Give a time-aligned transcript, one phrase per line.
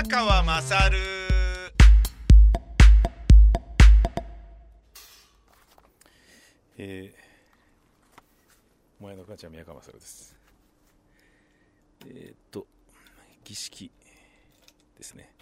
[0.00, 0.96] 宮川まさる
[6.76, 10.36] えー、前の母ちゃん宮川勝です。
[12.06, 12.64] えー、っと
[13.42, 13.90] 儀式
[14.96, 15.32] ですね。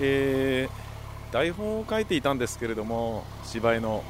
[0.00, 4.02] えー、台本を書いていたんですけれども芝居の。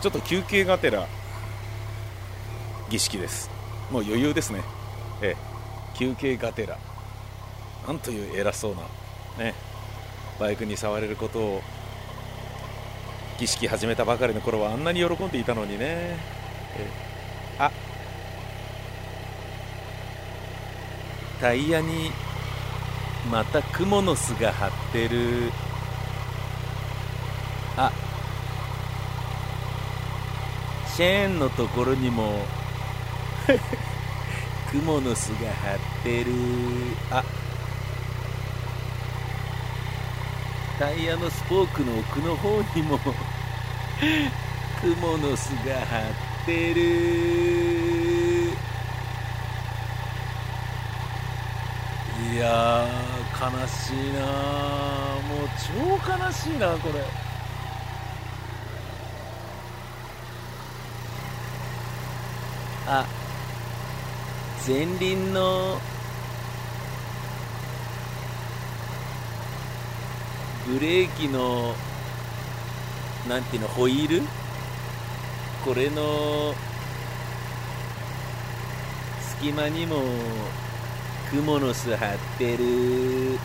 [0.00, 1.06] ちょっと休憩がてら
[2.90, 3.50] 儀式です。
[3.90, 4.62] もう余裕ですね。
[5.22, 5.36] ええ。
[5.96, 6.78] 休憩がてら。
[7.86, 8.74] なんという偉そう
[9.38, 9.54] なね
[10.40, 11.62] バイクに触れることを
[13.38, 16.16] 儀式始めたばかりの頃はあんなに喜んでいたのにね、え。
[17.58, 17.70] あ
[21.40, 22.10] タイヤに
[23.30, 25.50] またクモの巣が張ってる。
[27.76, 27.90] あ。
[30.96, 32.44] チェーンのところにも。
[34.70, 36.32] クモの巣が張ってる。
[37.10, 37.24] あ。
[40.78, 42.98] タイヤのスポークの奥の方にも。
[44.80, 46.10] クモの巣が張
[46.42, 47.73] ってる。
[52.32, 55.72] いやー悲しいなもう超
[56.10, 57.04] 悲しいなこれ。
[62.86, 63.06] あ
[64.66, 65.78] 前輪の
[70.66, 71.74] ブレーキの
[73.28, 74.22] なんていうのホイール？
[75.64, 76.54] これの
[79.38, 79.96] 隙間にも
[81.34, 83.40] クモの巣張ってる。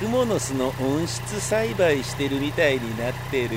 [0.00, 3.48] クモの巣の温室栽培してるみたいになってる。
[3.48, 3.50] っ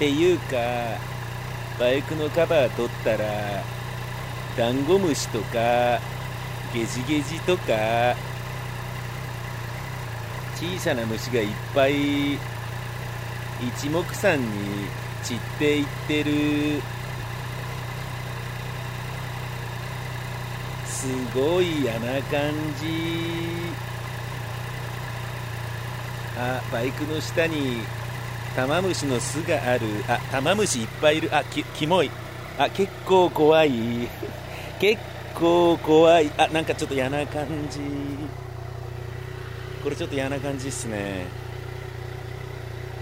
[0.00, 0.56] ていうか
[1.78, 3.62] バイクのカバー取ったら
[4.56, 6.00] ダンゴムシとか
[6.74, 8.16] ゲジゲジとか
[10.56, 12.40] 小さな虫がいっぱい一
[13.88, 14.46] 目散に
[15.22, 16.82] 散っていってる。
[21.06, 22.86] すごい嫌な感じ。
[26.36, 27.82] あバイクの下に
[28.56, 29.86] 玉虫の巣がある。
[30.08, 31.30] あ玉虫いっぱいいる。
[31.32, 32.10] あきキモい。
[32.58, 33.70] あ結構怖い。
[34.80, 35.00] 結
[35.36, 36.28] 構怖い。
[36.36, 37.78] あなんかちょっと嫌な感じ。
[39.84, 41.26] これちょっと嫌な感じっすね。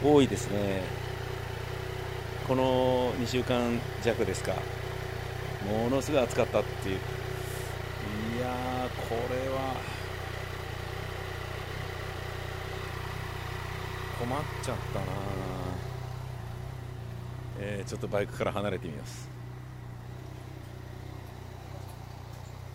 [0.04, 0.82] 多いですね。
[2.47, 4.53] この2週間弱ですか。
[5.66, 6.98] ものすごい暑かったっていう。
[8.40, 9.74] やこれは。
[14.18, 15.06] 困っちゃったな
[17.58, 19.28] えー、ちょっとバイクから離れてみます。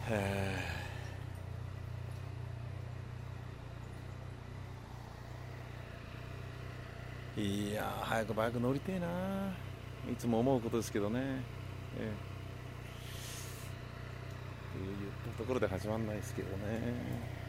[0.10, 0.60] へ
[7.38, 9.08] えいや早くバイク乗りてえな
[10.12, 11.20] いつも思うことですけどね、
[11.98, 12.30] えー
[14.80, 17.40] 言ったところで始まんないですけどね。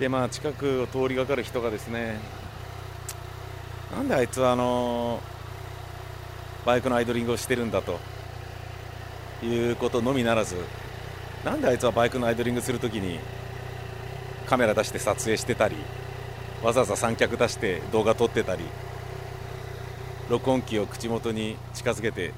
[0.00, 2.18] でまあ近くを通りがかる人がですね
[3.94, 5.20] なんであいつはあの
[6.64, 8.00] バイクのアイドリングをしてるんだと
[9.44, 10.56] いうことのみならず
[11.44, 13.20] なんであいつはバイクのアイドリングするときに
[14.46, 15.76] カメラ出して撮影してたり
[16.62, 18.64] わざわざ三脚出して動画撮ってたり
[20.30, 22.32] 録音機を口元に近づけて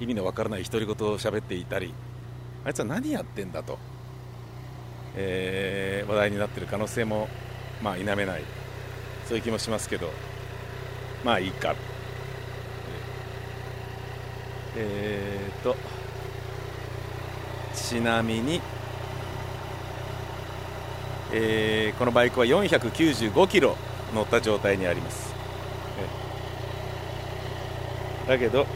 [0.00, 1.94] 意味のわからない独り言を喋っていたり
[2.64, 3.78] あいつは何やってんだと、
[5.16, 7.28] えー、話題になってる可能性も
[7.82, 8.42] まあ否めない。
[9.26, 10.10] そういう気もしますけど
[11.24, 11.74] まあいいか。
[14.76, 15.76] えー、っと
[17.74, 18.60] ちなみに、
[21.32, 23.76] えー、このバイクは495キロ
[24.14, 25.31] 乗った状態にあります。
[28.26, 28.66] だけど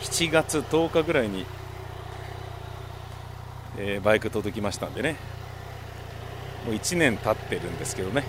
[0.00, 1.46] 7月10日ぐらいに、
[3.76, 5.16] えー、バイク届きましたんでね。
[6.66, 8.24] もう1年経ってるんですけどね。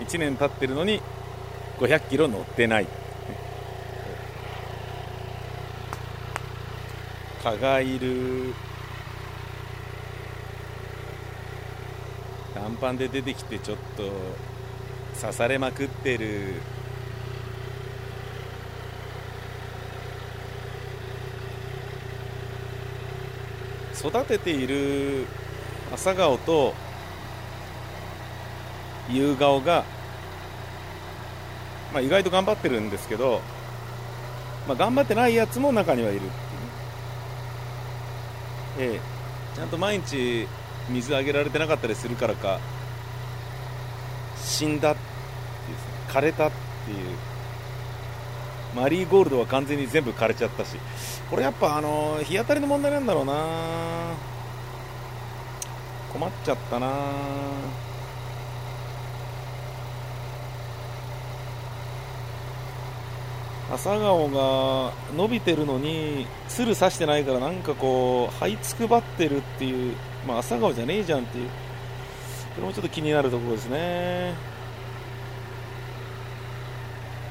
[0.00, 1.00] 1年経ってるのに
[1.78, 2.86] 500キロ乗ってない。
[7.42, 8.54] 蚊がいる。
[12.54, 14.02] 短パンで出てきてちょっと
[15.20, 16.54] 刺されまくってる。
[24.02, 25.26] 育てている
[25.92, 26.74] 朝顔と
[29.08, 29.84] 夕顔が、
[31.92, 33.40] まあ、意外と頑張ってるんですけど、
[34.66, 36.18] まあ、頑張ってないやつも中にはいる。
[36.18, 36.20] っ
[38.76, 39.00] ていう、ええ、
[39.54, 40.48] ちゃんと毎日
[40.88, 42.58] 水あげられてなかったりするからか
[44.36, 45.04] 死んだってい
[45.74, 45.76] う
[46.08, 46.50] 枯れたっ
[46.86, 47.31] ていう。
[48.74, 50.76] マリーゴールドは完全に全部枯れちゃったし。
[51.30, 53.34] これやっぱあの日当たりの問題なんだろうな。
[56.12, 56.90] 困っちゃったな。
[63.72, 69.96] 朝顔が伸びてるのにつる刺してないからなんかこう這いつくばってるっていう
[70.26, 71.48] まあ朝顔じゃねえじゃんっていう。
[72.54, 74.34] これもちょっと気になるところですね。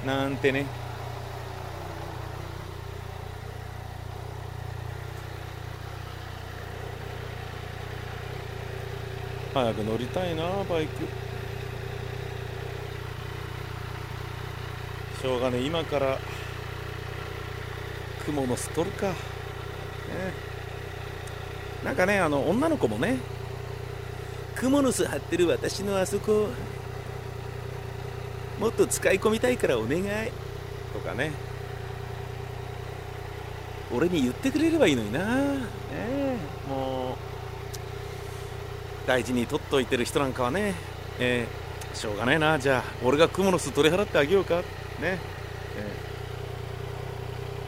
[0.04, 0.66] なんてね。
[9.54, 11.06] 早く乗りたいなバイク。
[15.22, 16.18] しょうがね今から
[18.26, 19.14] 雲の巣取るか、ね、
[21.84, 23.20] なんかねあの女の子もね
[24.56, 26.48] 蜘蛛の巣張ってる私のあそこ。
[28.60, 30.04] もっと使い込みたいからお願い。
[30.94, 31.32] とかね。
[33.92, 35.58] 俺に言ってくれればいいのにな、ね、
[36.70, 37.31] もう
[39.06, 40.74] 大事に取っといてる人なんかはね、
[41.20, 44.64] えー、しょうがないな、じゃあ、俺が蜘蛛の巣取り払ってあげようか、ね、
[45.02, 45.20] え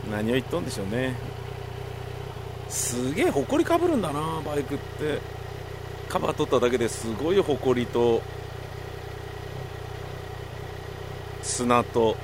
[0.07, 1.15] ー、何を言っとんでしょうね。
[2.69, 5.19] すげえ埃かぶるんだな、バイクって。
[6.09, 8.21] カバー取っただけですごい埃と
[11.41, 12.15] 砂と、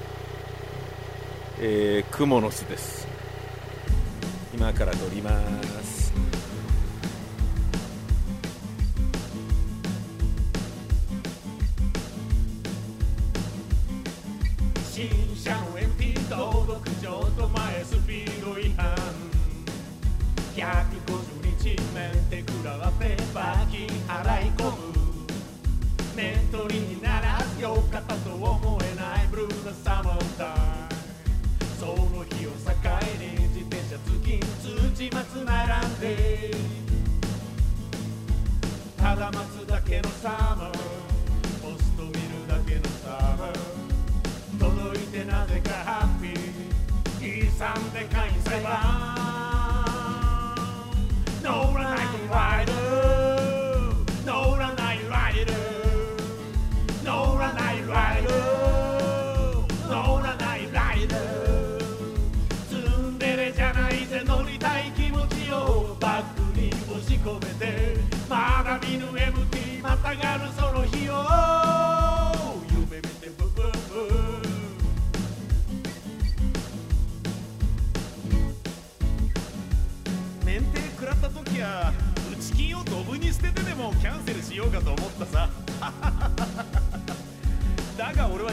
[1.60, 3.08] えー、蜘蛛の巣です。
[4.54, 5.32] 今から乗りま
[5.84, 5.89] す。
[22.30, 24.94] 手くらはペーパーキ払い込む
[26.16, 31.00] 面取りにならずよかったと思えないブルーなサマータイム
[31.80, 32.56] その日を境
[33.18, 36.52] に自転車通勤通知待つ並んで
[38.96, 40.72] ただ待つだけのサマー
[41.64, 49.39] ポスト見るだけのサマー届いてなぜかハッピー遺産で返せば
[52.30, 52.79] wide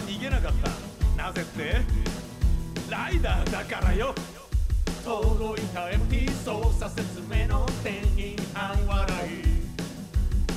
[0.07, 0.53] 逃げなかっ
[1.17, 1.23] た。
[1.25, 1.81] なぜって
[2.89, 4.15] ライダーだからよ。
[5.05, 9.45] 届いた MT 操作説明の店員半笑い。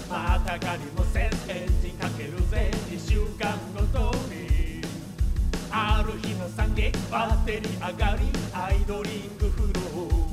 [0.08, 1.54] またかにも先生
[1.88, 2.70] にかけるぜ。
[2.92, 4.82] 2週間ごとに。
[5.72, 10.30] ある日の惨劇バッテリー上がりアイドリングフロー。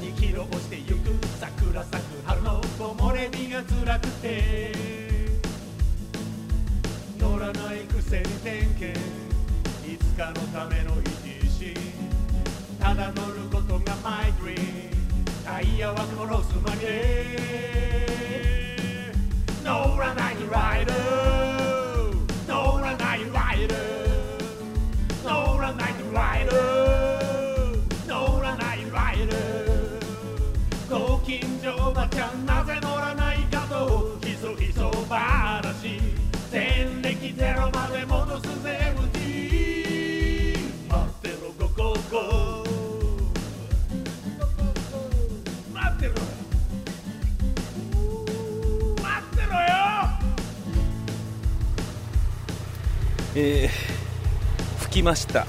[0.00, 5.15] 2キロ押してゆく桜咲く春の木漏れ日が辛くて。
[8.08, 9.00] せる点検
[9.84, 11.76] いつかのための ETC
[12.78, 14.96] ただ乗ることがマイドリー
[15.44, 16.12] タイヤは殺
[16.52, 17.36] すまで。
[19.64, 20.96] 乗らないライダー。
[22.46, 23.74] 乗らないライー。
[25.24, 28.06] 乗らないライー。
[28.06, 29.26] 乗らないライー。
[31.24, 32.95] 近所ばちゃんなぜの
[53.38, 55.40] えー、吹きました。
[55.40, 55.46] よ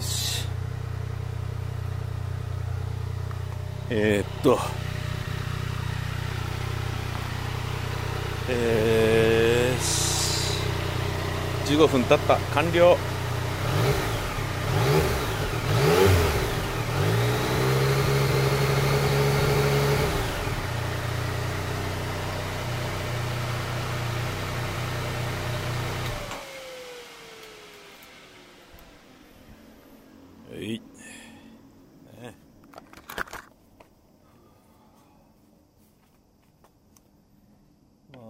[0.00, 0.48] し。
[3.92, 4.58] えー、っと。
[8.48, 12.36] えー、15分経った。
[12.54, 12.96] 完了
[30.50, 30.80] はい
[32.20, 32.34] ね
[38.12, 38.20] まあ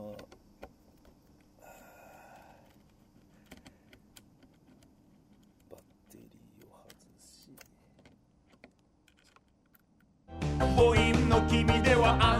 [5.71, 7.57] バッテリーを外し
[10.59, 12.39] 母音の君ではア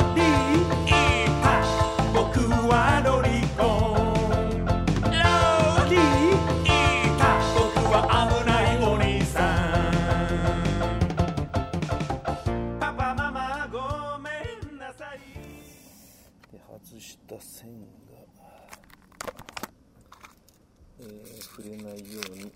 [21.01, 22.51] えー触れないように、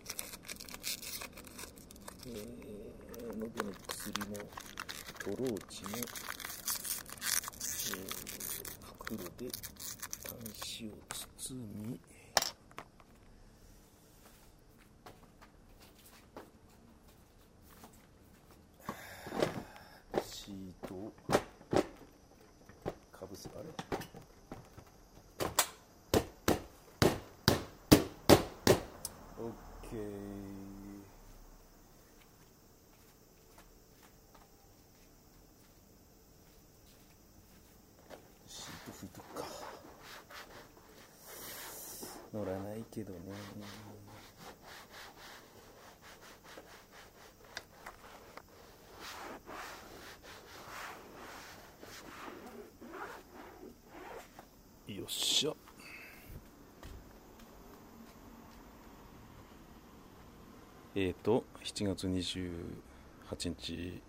[2.27, 2.85] えー
[3.37, 4.35] 喉の薬も
[5.19, 6.05] トローチも、えー
[9.05, 9.45] 袋で
[10.23, 10.89] 端子を
[11.37, 11.99] 包み
[20.27, 21.11] シートを
[23.11, 23.69] かぶせあれ
[29.39, 29.84] オッケー
[38.47, 39.47] シート拭いとくか。
[42.33, 43.19] 乗らないけどね。
[54.87, 55.74] よっしゃ。
[60.97, 64.01] えーと7月28日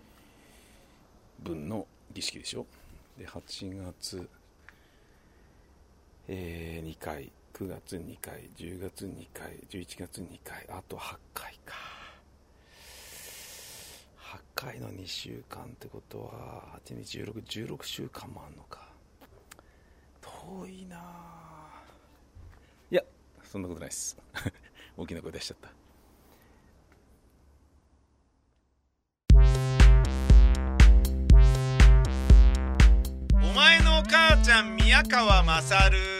[1.43, 2.65] 分の儀式でしょ？
[3.17, 4.29] で8月、
[6.29, 11.75] え2回9月2回10月2回11月2回あと8回か。
[14.21, 18.87] 8回の2週間ってことは8日1616週間もあんのか。
[20.21, 21.83] 遠いなあ
[22.89, 23.03] いや
[23.43, 24.17] そんなことないです。
[24.95, 25.76] 大きな声出しちゃった。
[34.87, 36.16] 宮川勝。